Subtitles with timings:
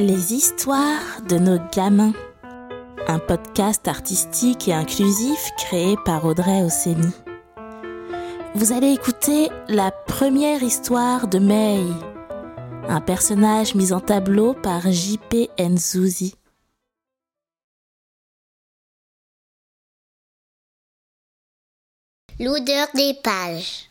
[0.00, 2.14] Les histoires de nos gamins.
[3.06, 7.12] Un podcast artistique et inclusif créé par Audrey Osseni.
[8.54, 11.84] Vous allez écouter la première histoire de May,
[12.88, 15.50] un personnage mis en tableau par J.P.
[15.58, 16.34] Nzouzi.
[22.38, 23.89] L'odeur des pages.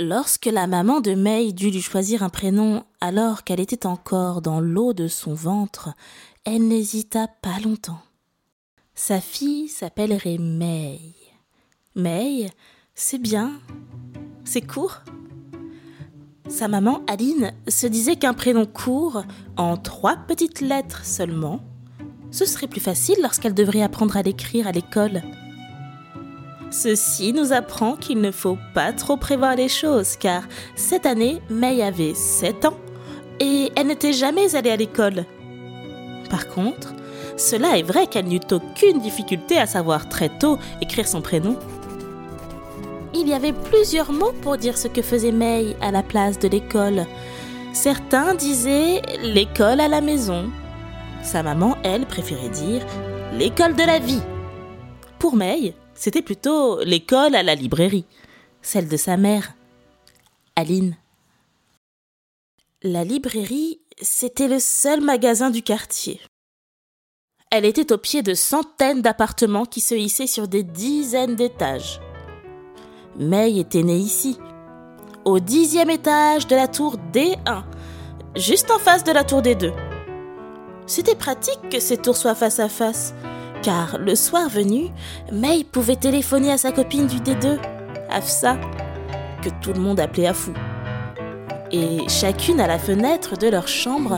[0.00, 4.60] Lorsque la maman de May dut lui choisir un prénom alors qu'elle était encore dans
[4.60, 5.88] l'eau de son ventre,
[6.44, 7.98] elle n'hésita pas longtemps.
[8.94, 11.00] Sa fille s'appellerait May.
[11.96, 12.48] May,
[12.94, 13.54] c'est bien.
[14.44, 15.00] C'est court.
[16.48, 19.24] Sa maman, Aline, se disait qu'un prénom court,
[19.56, 21.58] en trois petites lettres seulement,
[22.30, 25.22] ce serait plus facile lorsqu'elle devrait apprendre à l'écrire à l'école.
[26.70, 30.42] Ceci nous apprend qu'il ne faut pas trop prévoir les choses, car
[30.76, 32.78] cette année, May avait 7 ans
[33.40, 35.24] et elle n'était jamais allée à l'école.
[36.28, 36.92] Par contre,
[37.36, 41.56] cela est vrai qu'elle n'eut aucune difficulté à savoir très tôt écrire son prénom.
[43.14, 46.48] Il y avait plusieurs mots pour dire ce que faisait May à la place de
[46.48, 47.06] l'école.
[47.72, 50.50] Certains disaient l'école à la maison.
[51.22, 52.84] Sa maman, elle, préférait dire
[53.32, 54.22] l'école de la vie.
[55.18, 58.04] Pour May, c'était plutôt l'école à la librairie,
[58.62, 59.54] celle de sa mère,
[60.54, 60.96] Aline.
[62.82, 66.20] La librairie, c'était le seul magasin du quartier.
[67.50, 72.00] Elle était au pied de centaines d'appartements qui se hissaient sur des dizaines d'étages.
[73.18, 74.38] May était née ici,
[75.24, 77.64] au dixième étage de la tour D1,
[78.36, 79.72] juste en face de la tour D2.
[80.86, 83.14] C'était pratique que ces tours soient face à face,
[83.62, 84.88] car le soir venu,
[85.32, 87.58] May pouvait téléphoner à sa copine du D2,
[88.10, 88.56] Afsa,
[89.42, 90.52] que tout le monde appelait Afou.
[91.70, 94.16] Et chacune à la fenêtre de leur chambre,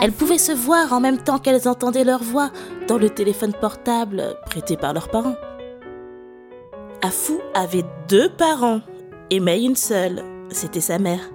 [0.00, 2.50] elles pouvaient se voir en même temps qu'elles entendaient leur voix
[2.86, 5.36] dans le téléphone portable prêté par leurs parents.
[7.02, 8.80] Afou avait deux parents
[9.30, 11.30] et May une seule, c'était sa mère.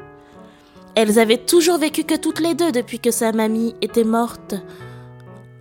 [0.96, 4.56] Elles avaient toujours vécu que toutes les deux depuis que sa mamie était morte.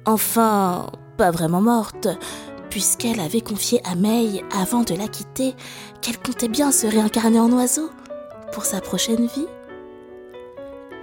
[0.04, 2.08] Enfin, pas vraiment morte,
[2.70, 5.54] puisqu'elle avait confié à May, avant de la quitter,
[6.00, 7.90] qu'elle comptait bien se réincarner en oiseau
[8.52, 9.46] pour sa prochaine vie.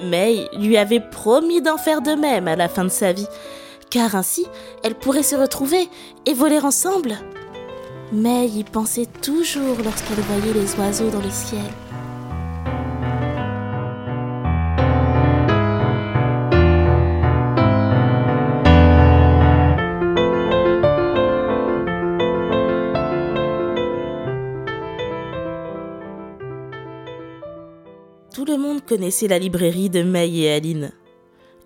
[0.02, 3.28] May lui avait promis d'en faire de même à la fin de sa vie,
[3.90, 4.46] car ainsi
[4.84, 5.90] elle pourrait se retrouver
[6.26, 7.18] et voler ensemble.
[8.12, 11.62] May y pensait toujours lorsqu'elle voyait les oiseaux dans le ciel.
[28.50, 30.92] Le monde connaissait la librairie de May et Aline.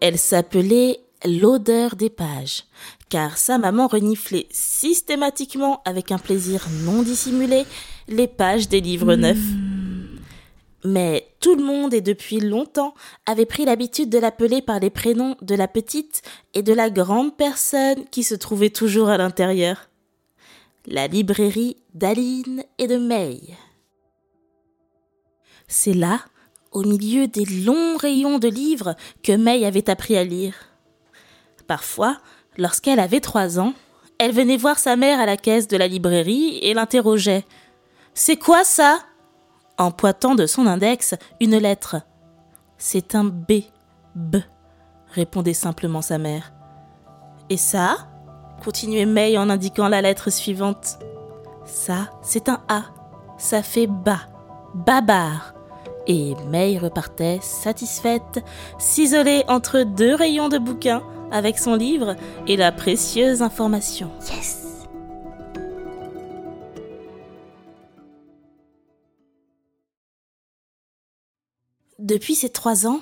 [0.02, 2.66] Elle s'appelait L'odeur des pages,
[3.08, 7.64] car sa maman reniflait systématiquement, avec un plaisir non dissimulé,
[8.10, 9.38] les pages des livres neufs.
[10.84, 12.94] Mais tout le monde et depuis longtemps
[13.26, 16.22] avait pris l'habitude de l'appeler par les prénoms de la petite
[16.54, 19.90] et de la grande personne qui se trouvait toujours à l'intérieur.
[20.86, 23.40] La librairie d'Aline et de May.
[25.70, 26.20] C'est là
[26.74, 30.56] au milieu des longs rayons de livres que May avait appris à lire.
[31.68, 32.18] Parfois,
[32.58, 33.74] lorsqu'elle avait trois ans,
[34.20, 37.46] elle venait voir sa mère à la caisse de la librairie et l'interrogeait.
[38.14, 39.00] C'est quoi ça?
[39.78, 41.98] en pointant de son index une lettre.
[42.78, 43.64] C'est un B.
[44.16, 44.38] B,
[45.10, 46.54] répondait simplement sa mère.
[47.50, 48.08] Et ça?
[48.64, 51.00] continuait May en indiquant la lettre suivante.
[51.66, 52.84] Ça, c'est un A.
[53.38, 54.22] Ça fait bas.
[54.74, 55.54] Babar.
[56.08, 58.44] Et May repartait satisfaite,
[58.78, 62.16] s'isoler entre deux rayons de bouquins avec son livre
[62.48, 64.12] et la précieuse information.
[64.34, 64.60] Yes.
[72.00, 73.00] Depuis ces trois ans,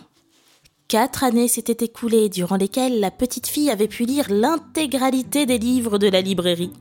[0.87, 5.97] quatre années s'étaient écoulées durant lesquelles la petite fille avait pu lire l'intégralité des livres
[5.97, 6.73] de la librairie.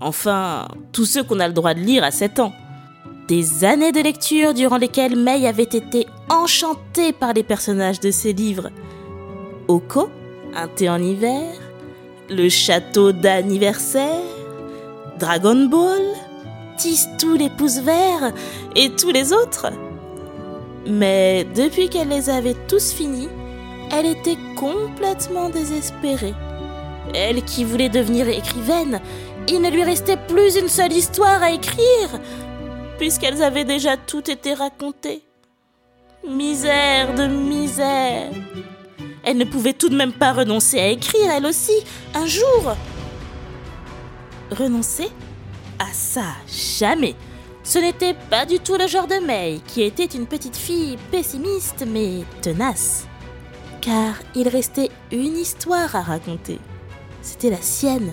[0.00, 2.52] Enfin, tous ceux qu'on a le droit de lire à sept ans.
[3.28, 8.32] Des années de lecture durant lesquelles May avait été enchantée par les personnages de ses
[8.32, 8.70] livres.
[9.68, 10.08] Oko,
[10.56, 11.44] un thé en hiver,
[12.30, 14.22] le château d'anniversaire,
[15.18, 16.00] Dragon Ball,
[16.78, 18.32] Tistou les pouces verts
[18.74, 19.66] et tous les autres.
[20.86, 23.28] Mais depuis qu'elle les avait tous finis,
[23.92, 26.34] elle était complètement désespérée.
[27.14, 29.02] Elle qui voulait devenir écrivaine,
[29.48, 32.20] il ne lui restait plus une seule histoire à écrire,
[32.98, 35.22] puisqu'elles avaient déjà toutes été racontées.
[36.28, 38.30] Misère de misère.
[39.24, 41.84] Elle ne pouvait tout de même pas renoncer à écrire, elle aussi,
[42.14, 42.74] un jour.
[44.50, 45.08] Renoncer
[45.78, 47.14] À ça, jamais.
[47.62, 51.84] Ce n'était pas du tout le genre de May, qui était une petite fille pessimiste
[51.86, 53.06] mais tenace.
[53.80, 56.58] Car il restait une histoire à raconter.
[57.20, 58.12] C'était la sienne,